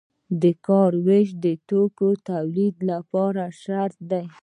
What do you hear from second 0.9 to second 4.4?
ویش د توکو د تولید لپاره شرط دی.